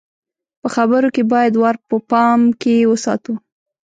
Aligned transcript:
په 0.61 0.67
خبرو 0.75 1.07
کې 1.15 1.23
بايد 1.31 1.53
وار 1.57 1.75
په 1.87 1.95
پام 2.09 2.41
کې 2.61 2.87
وساتو. 2.91 3.33